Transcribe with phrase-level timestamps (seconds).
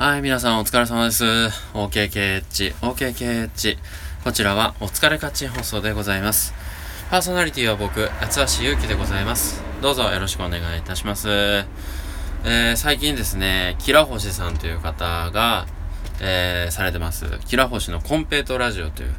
[0.00, 1.24] はい、皆さんお疲れ様です。
[1.74, 3.76] OKKH、OKKH。
[4.24, 6.54] こちらはお疲れ勝ち放送でございます。
[7.10, 9.62] パーソナリティは僕、八橋ゆうきでございます。
[9.82, 11.28] どうぞよろしくお願いいたします。
[11.28, 15.66] えー、最近ですね、キラ星さんという方が、
[16.18, 17.26] えー、されてます。
[17.46, 19.14] キラ星のコンペイトラジオという、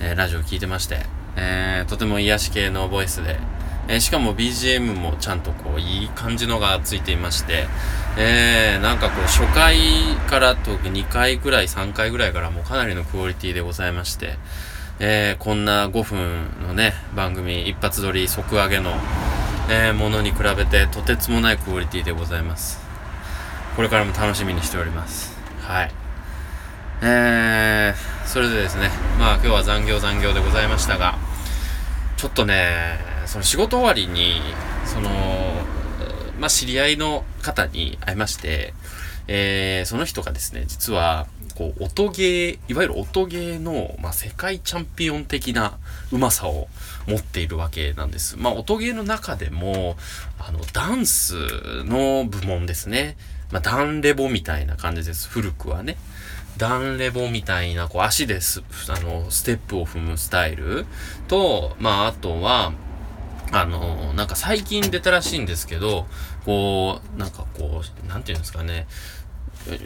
[0.00, 0.98] えー、ラジオを聞いてまして、
[1.36, 3.38] えー、とても癒し系のボイスで、
[3.90, 7.66] えー、しかも BGM もちゃんとこう、いい感じのがついていまして、
[8.16, 9.78] えー、なんかこう、初回
[10.28, 14.38] からと2回ぐらい、3回ぐらいからもうかなりのクオリティでございまして、
[15.00, 18.92] えー、こんな5分のね、番組、一発撮り即上げの、
[19.68, 22.78] えー、ものに比べてとてつもないクオリティでございます。
[23.74, 25.36] これからも楽しみにしております。
[25.62, 25.90] はい。
[27.02, 31.18] えー、それでですね、まあ今日は残業残業でございましたが、
[32.16, 34.40] ちょっとね、その仕事終わりに、
[34.84, 35.08] その、
[36.40, 38.74] まあ、知り合いの方に会いまして、
[39.28, 45.78] えー、その人がですね、実は、こう、音ゲー、いわゆる音ゲーの、まあ、世界チャンピオン的な
[46.10, 46.66] うまさを
[47.06, 48.36] 持っているわけなんです。
[48.36, 49.96] まあ、音ゲーの中でも、
[50.40, 51.34] あの、ダンス
[51.84, 53.16] の部門ですね。
[53.52, 55.28] まあ、ダンレボみたいな感じです。
[55.28, 55.96] 古くはね。
[56.56, 60.84] ダンレボみたいな、こう、足です、あの、ステップを踏むスタイル
[61.28, 62.72] と、まあ、あとは、
[63.52, 66.06] あの、なんか最近出たらしいんですけど、
[66.44, 68.86] こう、なんかこう、なんていうんですかね、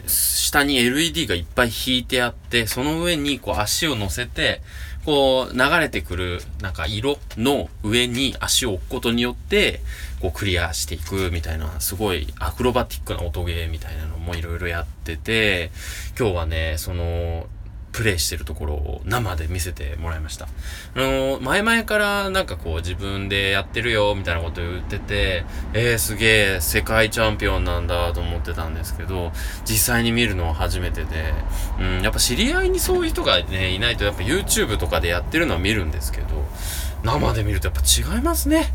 [0.07, 4.61] 下に LED がいっぱい引いてあって、その上にこう足を乗せて、
[5.05, 9.81] こう流れてくるなんか色の上に足を置くことによって、
[10.21, 15.71] こうクリアしていくみたいな、すごいアクロバティックな音ゲーみたいなのもいろいろやってて、
[16.17, 17.47] 今日はね、その、
[17.95, 20.47] プレイしてるところを生で見せてもらいました。
[20.95, 29.31] あのー、前々からなんかこう自分でやってるよみたいなこと言ってて、えー、すげえ世界チャンピオンなんだと思ってたんですけど、
[29.63, 31.33] 実際に見るのは初めてで、
[31.79, 36.27] うん、やっぱ知り合いにそういう人がね、いないとやっぱ YouTube とかでやってるのは見るんですけど、
[37.05, 38.73] 生で見るとやっぱ違いますね。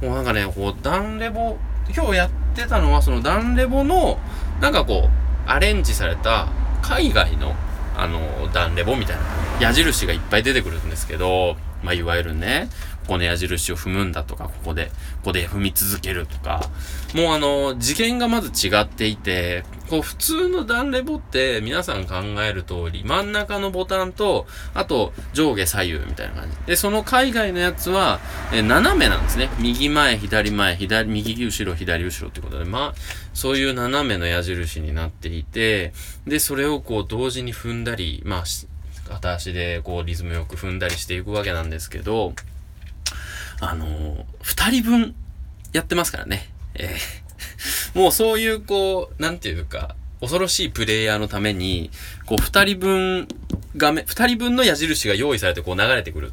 [0.00, 1.58] もうなんかね、こう、ダンレボ、
[1.92, 4.20] 今日やってたのはそのダンレボの、
[4.60, 6.46] なんかこう、アレンジされた
[6.82, 7.56] 海外の
[7.96, 9.22] あの、ダンレボみたいな
[9.60, 12.68] 矢印がいっぱい出てくるんですけど、まあ、いわゆるね、
[13.02, 14.92] ここの矢印を踏むんだとか、ここで、こ
[15.26, 16.70] こで踏み続けるとか、
[17.14, 26.56] もうあの、次元がまず違っていて、こう普通のダンレボって皆さん考える通り、真ん中のボタンと、あと上下左右みたいな感じ。
[26.66, 28.20] で、その海外のやつは、
[28.52, 29.50] え斜めなんですね。
[29.58, 33.00] 右前、左前、左、右後ろ、左後ろってことで、まあ、
[33.34, 35.92] そういう斜めの矢印になっていて、
[36.26, 38.44] で、それをこう同時に踏んだり、まあ、
[39.10, 42.32] 片足でこうリズムよく踏んだりしていくわけなんですけど、
[43.60, 45.14] あのー、二人分
[45.72, 46.48] やってますからね。
[46.74, 51.90] えー、 もうそういうこう、なんていうか、恐ろしいプレイヤーのために、
[52.26, 53.28] こう二人分
[53.76, 56.32] 画面、二人分の矢印が用意されてこう流れてくる。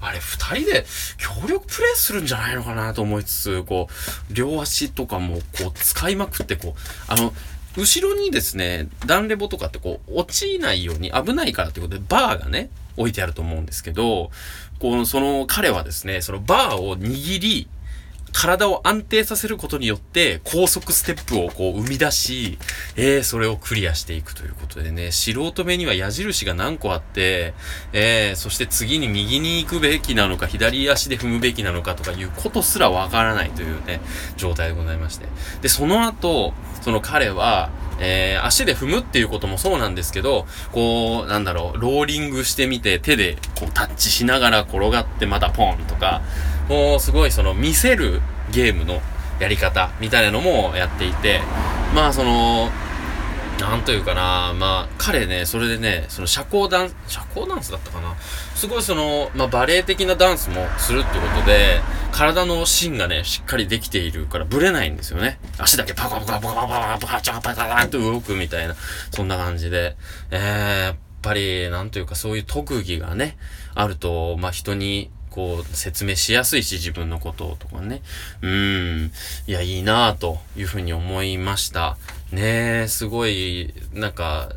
[0.00, 0.86] あれ、二人で
[1.16, 3.88] 協力プレイするんじゃないのかなと思いつつ、こ
[4.30, 7.32] う、両足とかもこう使いまくって、こう、あの、
[7.76, 14.30] 後ろにですね、ダンレボとかってこう、落ちないように危ないからってことで、バーがね、置いてあると思うんですけど、
[14.78, 17.68] この、その彼はですね、そのバーを握り、
[18.32, 22.58] 体を安定させることによって、高速ステップをこう生み出し、
[22.96, 27.54] えー、それをクリアしていくということでね、素人目には矢印が何個あって、
[27.92, 34.00] えー、そして次に右に行くべきなのか、左足で踏むべきなのかとかいうことすらわからないというね、
[34.36, 35.26] 状態でございまして。
[35.62, 46.22] で、その後、その彼は、えー、足で踏むっていうこともそうなんですけど、こう、なんだろう、ローリングしてみて手でこうタッチしながら転がってまたポンとか、
[46.68, 48.20] もうすごいその見せる
[48.50, 49.00] ゲームの
[49.40, 51.40] やり方みたいなのもやっていて、
[51.94, 52.70] まあその、
[53.60, 58.14] なんというかな、まあ、彼ね、それでね、その社交ダンス、社交ダンスだったかな
[58.54, 61.80] すごいその、まあ、バレエ的なダンスもするってことで、
[62.12, 65.38] 体の芯がね、しっかりできているからブレないんですよね。
[65.58, 68.76] 足だけパカパカパカパカパカチャパカパカと動くみたいな、
[69.10, 69.96] そんな感じで。
[70.30, 73.38] えー、やっぱり、なんというかそういう特技がね、
[73.74, 78.00] あると、まあ、人にこう、説明しやすいし、自分のことをとかね。
[78.40, 79.12] うん。
[79.46, 81.98] いや、いいなぁというふうに思いました。
[82.32, 84.50] ねえ、すごい、なんか、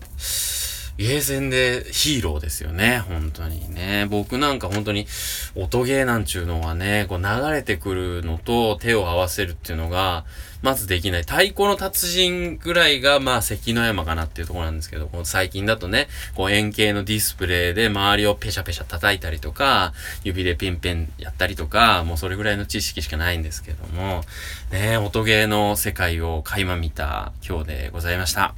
[1.00, 3.00] ゲーセンでヒーローですよね。
[3.07, 4.06] 本当にね。
[4.10, 5.07] 僕なんか本当に
[5.56, 10.25] 音ゲーなんちゅうのはね、こう流れてくるのと手を合わせるっていうのが、
[10.62, 11.22] まずできない。
[11.22, 19.94] 太鼓の達人ぐらいが、まあ関の山かなっていうところなんですけど、この最近だとね、こう円形のディスプレイで周りをペシャペシャ叩いたりとか、
[20.25, 24.25] 指でピンペンやったりとか、もうそれぐらいの知識しかないんですけども、
[24.69, 28.54] ね、音ゲーの世界を垣間見た今日でございました。